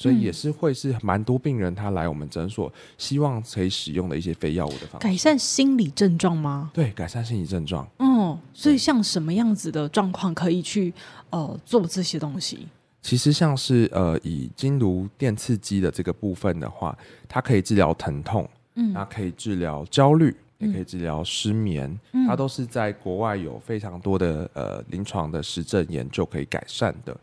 [0.00, 5.06] 所以也是会是蛮多病人他来我们诊所，希望可以使用的一些非药物的方式。
[5.06, 6.70] 改善心理症状吗？
[6.72, 7.86] 对，改善心理症状。
[7.98, 10.90] 嗯，所以像什么样子的状况可以去
[11.28, 12.66] 呃做这些东西？
[13.02, 16.96] 其实像是呃以经颅电刺激的这个部分的话，
[17.28, 27.14] 它可以治疗疼痛，嗯，它可以治疗焦虑，也可以治疗失眠，嗯，它都是在国外有非常多的呃临床的实证研究可以改善的。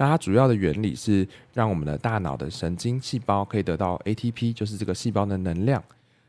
[0.00, 5.84] 那它主要的原理是让我们的大脑的神经细胞可以得到 ATP，就是这个细胞的能量。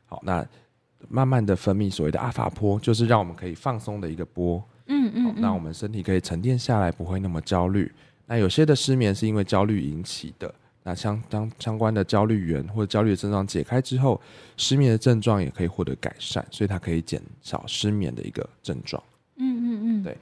[0.08, 0.46] 好，那
[1.08, 4.62] 慢慢的分泌所谓的阿法波，就是让我们可以放松的一个波。
[4.88, 7.90] 嗯嗯，那我们身体可以沉淀下来，不会那么焦虑。
[8.26, 10.54] 那有些的失眠是因为焦虑引起的，
[10.84, 14.20] 那相当相关的焦虑源或者焦虑的症状解开之后，
[14.58, 19.02] 失眠的症状也可以获得改善，所以它可以减少失眠的一个症状。
[19.38, 20.18] 嗯嗯嗯，对。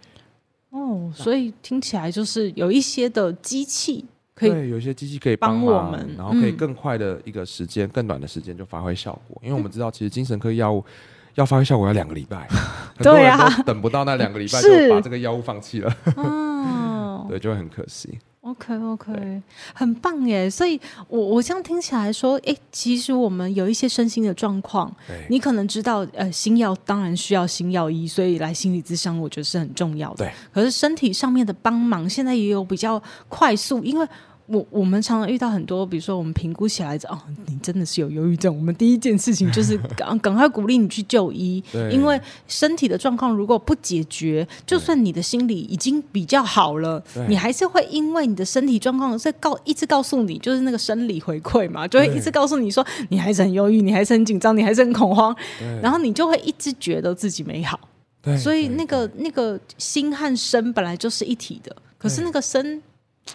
[0.72, 4.06] 哦，所以听起来就是有一些的机器
[4.36, 9.42] 可以，对，有一些机器可以帮我们，然后可以更快的一个时间、嗯、更短的时间就发挥效果。
[9.44, 10.84] 因为我们知道，其实精神科药物
[11.36, 12.48] 要发挥效果要两个礼拜，
[12.96, 15.96] 很多人都等不到那两个礼拜就把这个药物放弃了。
[16.16, 18.20] 哦， 对，就会很可惜。
[18.50, 19.42] OK OK，
[19.74, 20.50] 很棒耶！
[20.50, 24.94] 所以我我这样听起来说，哎，其实我们有一些身心的状况，
[25.30, 30.26] 你可能知道，呃，心药当然需要心药医，所以来心理咨商，我觉得是很重要的。
[30.26, 34.08] 对，可是身体上面的帮忙，现在也有比较快速，因为。
[34.52, 38.56] 我我们常常遇到很多，比如说我们评估起来哦，你真的是有忧郁症。
[38.56, 55.36] 我们第一件事情就是 赶赶快鼓励你去就医，因为身体的状况如果不解决，就算你的心理已经比较好了，你还是会因为你的身体状况在告一直告诉你，就是那个生理回馈嘛，就会一直告诉你说你还是很忧郁，你还是很紧张，你还是很恐慌，
[55.82, 57.80] 然后你就会一直觉得自己没好。
[58.42, 62.82] 所以那个那个心和身本来就是一体的，可是那个身。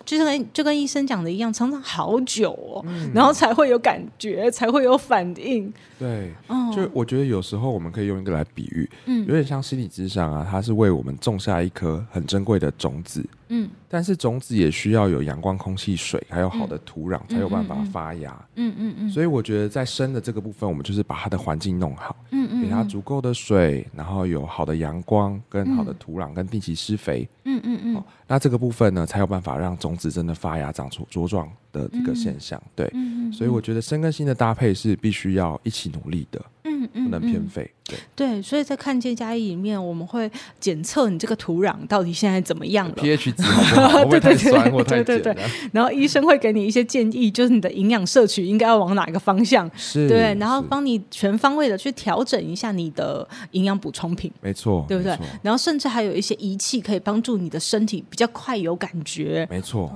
[0.05, 5.73] 就跟就跟医生讲的一样，常常好久哦，嗯、然后才会有感觉，才会有反应。
[5.99, 13.25] 对，哦、就我觉得有时候我们可以用一个来比喻，嗯，有点像心理智商啊，它是为我们种下一颗很珍贵的种子。
[13.57, 18.35] 嗯，但是种子也需要有阳光、空气、水，还有好的土壤，才有办法发芽。
[18.57, 19.09] 嗯嗯嗯。
[19.11, 27.29] 所以我觉得在生的这个部分，我们就是把它的环境弄好，嗯嗯，给它足够的水，然后有好的阳光、跟好的土壤、跟定期施肥。
[27.45, 28.03] 嗯嗯嗯。
[28.27, 32.59] 那这个部分呢，才有办法让种子真的发芽、长出茁壮的这个现象。
[32.75, 32.91] 对，
[33.31, 36.41] 所以我觉得生跟新的搭配是必须要一起努力的。
[36.67, 37.71] 嗯嗯，不能偏废。
[37.85, 44.05] 对对，所以在看见家医里面，我们会检测你这个土壤到底现在怎么样了，pH 值好不好？
[44.09, 45.37] 对对对对对对。
[45.73, 49.71] 然后医生会给你一些建议，就是你的营养摄取应该要往哪个方向？
[49.77, 54.33] 是，对，然后帮你全方位的去调整一下你的营养补充品。
[54.41, 55.17] 没错，对不对？
[55.43, 59.47] 然后甚至还有一些仪器可以帮助你的身体比较快有感觉。
[59.51, 59.93] 没错。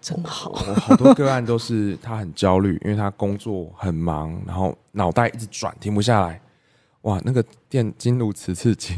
[0.00, 6.40] 真好，我好多个案都是他很焦虑，因为他工作很忙，然后脑袋一直转，停不下来。
[7.02, 8.96] 哇，那个电经颅磁刺激，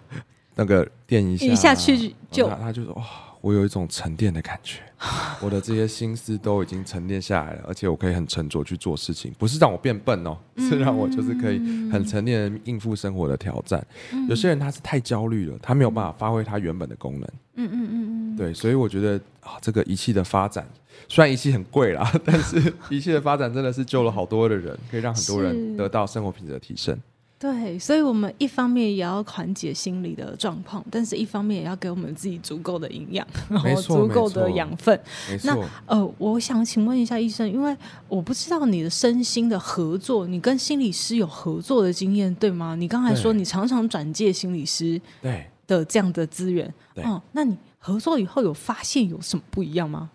[0.54, 3.04] 那个电一下，一下去就，他就说哇，
[3.42, 4.78] 我有一种沉淀的感觉，
[5.42, 11.58] 我的这些心思都已经沉淀下来了，而且我可以很沉着去做事情，不是让我变笨哦，是让我就是可以
[11.90, 13.84] 很沉淀的应付生活的挑战。
[14.28, 17.28] 有些人他是太焦虑了，他没有办法发挥他原本的功能。
[17.56, 20.66] 嗯嗯嗯嗯，对，所以我觉得啊，这个仪器的发展，
[21.08, 26.96] 虽然仪器很贵啦， 但是仪器的发展真的是救了好多的人，可以让很多人得到生活品质的提升。
[27.42, 34.96] 对，所以我们一方面也要缓解心理的状况，但是一方面也要给我们自己足够的营养，然后足够的养分。
[35.42, 37.76] 那呃，我想请问一下医生，因为
[38.06, 42.76] 我不知道你的身心的合作，你跟心理师有合作的经验对吗？
[42.76, 50.08] 你刚才说你常常转介心理师对的这样的资源，嗯，那你合作以后有发现有什么不一样吗？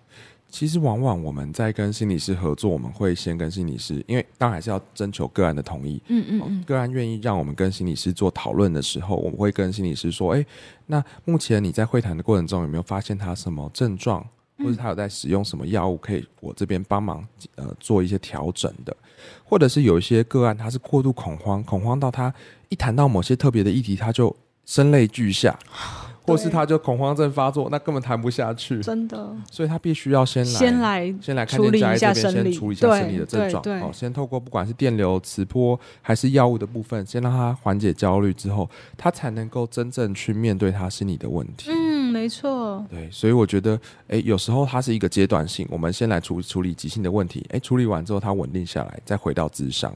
[0.49, 6.01] 其实往往我们在跟心理师合作，我们会先跟心理师，因为当然还是要征求个案的同意。
[6.07, 10.45] 嗯嗯嗯，个案愿意让我们跟心理师做讨论的时候，我们会跟心理师说：“哎，
[10.85, 14.25] 那目前你在会谈的过程中有没有发现他什么症状，
[14.59, 18.95] 或者他有在使用什么药物，可以我这边帮忙呃做一些调整的，
[19.43, 22.33] 或者是有一些个案他是过度恐慌，恐慌到他
[22.69, 25.59] 一谈到某些特别的议题，他就声泪俱下。”
[26.27, 28.81] 或是他就恐慌症发作，那根本谈不下去。
[28.83, 33.63] 真的，所以他必须要先来，先来，先来看见家医这边，先处理一下生理的症状。
[33.81, 41.71] 哦，先透过不管是电流、磁波还是药物的部分，先让他缓解焦虑之后，他才能够真正去面对他心理的问题。
[41.71, 42.85] 嗯，没错。
[42.89, 49.93] 对，所以我觉得，哎，有时候它是一个阶段性，我们先来处处理急性的问题，哎，处理完之后他稳定下来，再回到智商，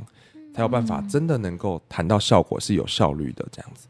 [0.54, 3.88] 才有办法真的能够谈到效果是有效率的这样子。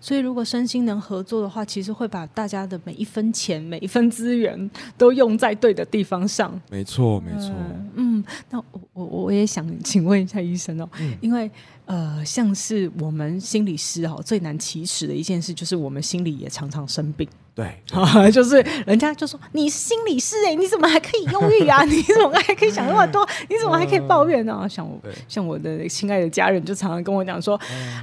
[0.00, 6.58] 所以，如果身心能合作的话，其实会把大家的每一分钱、每一分资源都用在对的地方上。
[6.70, 7.52] 没错，没错。
[7.94, 11.50] 嗯，那我我我也想请问一下医生哦，嗯、因为。
[11.86, 17.28] 呃，像是我们心理师哈，最难启齿的一件事，就是我们心里也常常生病。
[17.54, 21.82] 对，啊， 就是人家就说你是心理师哎，你怎么还可以忧郁啊？
[21.88, 23.26] 你怎么还可以想那么多？
[23.48, 24.66] 你怎么还可以抱怨呢？
[24.68, 27.58] 像我，像我的亲爱的家人，就常常跟我讲说：“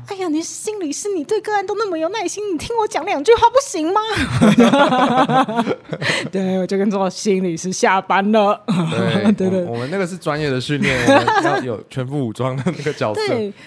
[0.10, 4.02] 哎呀，你是心理师，你对个案都那么有耐心，你听我讲两句话不行吗？”
[6.32, 8.60] 对，我就跟说心理师下班了。
[9.36, 10.97] 对对，我们那个是专业的训练，
[11.43, 13.22] 要有全副武装的那个角色。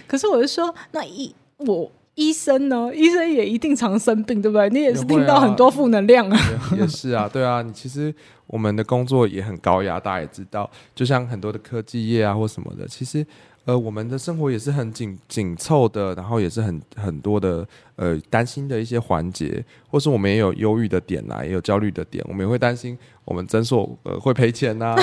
[0.07, 2.91] 可是我就说，那医我医生呢？
[2.95, 4.69] 医生也一定常生病，对不对？
[4.71, 6.39] 你也是听到很多负能量啊。
[6.73, 7.63] 也，也是啊，对啊。
[7.63, 8.15] 你其实
[8.47, 10.71] 我们的工作也很高压，大家也知道。
[10.95, 13.27] 就像很多的科技业啊，或什么的，其实。
[13.67, 24.97] 呃，我们的生活也是很紧紧凑的，然后也是很很多的呃担心的一些环节，或是我们也有忧郁的点啦，也有焦虑的点，我们也会担心我们诊所呃会赔钱呐、啊，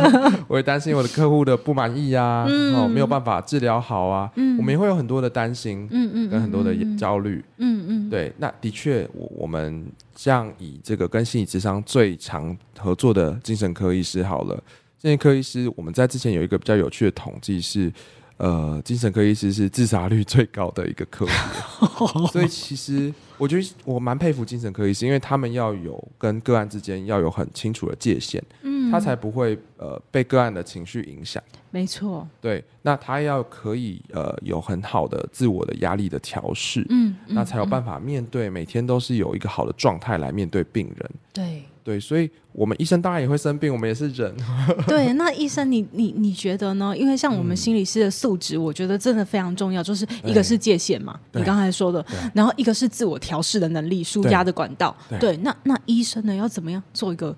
[0.48, 14.58] 我会担心我的客户的不满意啊，嗯、哦没有办法治疗好啊，嗯、我们也会有很多的担心，嗯嗯，跟很多的焦虑，嗯嗯，对，那的确我我们像以这个跟心理智商最常合作的精神科医师好了。
[15.06, 17.92] 精神科医师，我们在之前有一个比较有趣的统计是，
[18.38, 31.40] 呃，精神科医师是自杀率最高的一个科别，所以其实我觉得我蛮佩服精神科医师，因为他们要有跟个案之间要有很清楚的界限，嗯，他才不会呃被个案的情绪影响。
[31.70, 41.62] 没错，对，那他要可以呃有很好的自我的压力的调试，嗯，那才有办法面对每天都是有一个好的状态来面对病人，对。
[41.86, 44.34] 对，所以我们医生当然也会生病，我们也是人。
[44.88, 46.92] 对，那医生你，你你你觉得呢？
[46.98, 54.96] 因为像我们心理师的素质，我觉得真的非常重要，就是一个是界限嘛，你刚才说的，然后一个是自我调试的能力、舒压的管道。
[55.20, 57.36] 对，那那医生呢，要怎么样做一个？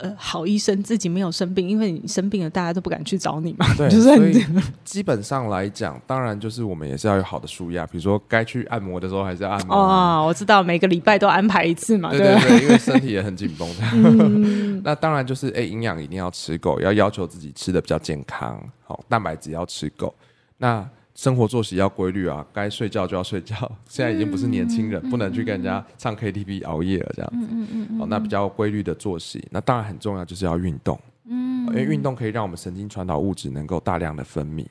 [0.00, 3.66] 呃，好医生自己没有生病，因为你生病了，大家都不敢去找你嘛。
[3.76, 4.44] 对， 就是所以
[4.84, 9.76] 基本上来讲，当然就是我们也是要有好的舒压，比如说该去按摩的时候还是要按摩。
[9.76, 12.10] 哦，我知道，每个礼拜都安排一次嘛。
[12.10, 13.82] 对对对，因为身体也很紧绷的。
[13.94, 20.14] 嗯、那当然就是，哎，营养一定要吃够，要要求自己吃的比较健康，好，蛋白质要吃够。
[20.58, 20.88] 那
[21.22, 23.54] 生活作息要规律啊，该睡觉就要睡觉。
[23.86, 27.46] 现在已经不是年轻人，嗯、不能去跟人家唱 KTV 熬夜了，这样子。
[27.48, 28.00] 嗯嗯嗯。
[28.00, 30.98] 哦，那比较规律的作息，那当然很重要，就是要运动。
[31.26, 31.64] 嗯。
[31.68, 34.66] 因为运动可以让我们神经传导物质能够大量的分泌，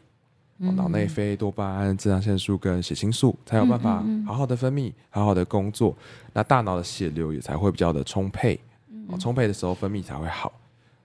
[0.59, 5.95] 嗯、脑内啡、多巴胺、肾上腺素跟血清素才有办法好好的分泌，好好的工作。
[6.33, 8.59] 那大脑的血流也才会比较的充沛。
[8.89, 9.17] 嗯。
[9.17, 10.51] 充沛的时候分泌才会好。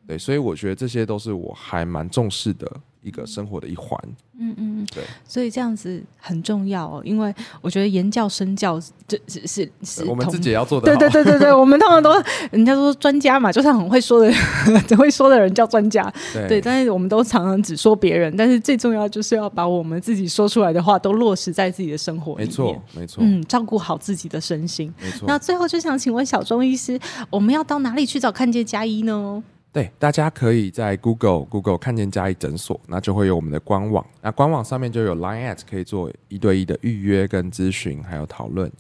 [0.09, 2.69] 对，所以我觉得这些都是我还蛮重视的。
[3.07, 3.97] 一个生活的一环，
[4.39, 12.13] 嗯嗯嗯，对，所以这样子很重要哦，因为我觉得言教身教这是是是我们自己也要做的，对对对对对，我们通常都
[12.51, 14.33] 人家都说专家嘛，就是很会说的，
[14.89, 25.27] 很会说的人叫专家，对，对，但是我们都常常只说别人，但是最重要就是要把我们自己说出来的话都落实在自己的生活里面，没错没错，嗯，照顾好自己的身心，没错。
[25.29, 26.99] 那最后就想请问小钟医师，
[27.31, 29.43] 我们要到哪里去找看见加一呢？
[29.77, 34.03] 对，大家可以在 Google Google 看见嘉义诊所，那就会有我们的官网。
[34.23, 38.73] 那官网上面就有 Line at 可以做一对一的预约跟咨询，还有讨论。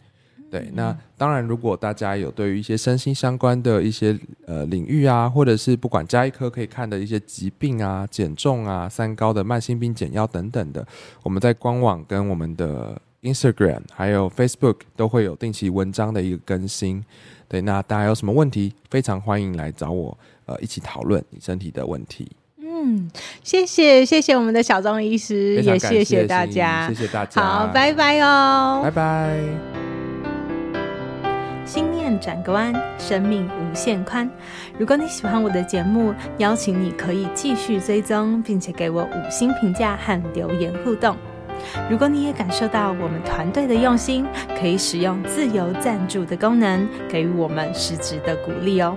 [0.50, 10.86] 对，那当然，如果大家有对于一些身心相关的一些呃领域啊，或者是不管加医科可以看的一些疾病啊、减重啊、三高的慢性病减药等等的，
[11.22, 17.04] 我们在官网跟我们的 Instagram 还有 Facebook 都会有定期文章的一个更新。
[17.48, 20.16] 对，那大家有什么问题，非常欢迎来找我。
[20.46, 22.30] 呃，一起讨论你身体的问题。
[22.58, 23.10] 嗯，
[23.42, 29.38] 谢谢谢谢我们的小钟医师，也谢谢大家，谢谢大家，好，拜拜哦，拜拜。
[31.64, 34.30] 心念转个弯，生命无限宽。
[34.78, 41.16] 如果你喜欢我的节目，邀请你可以继续追踪，并且给我五星评价和留言互动。
[41.90, 44.24] 如果你也感受到我们团队的用心，
[44.60, 48.96] 可以使用自由赞助的功能，给予我们实质的鼓励哦。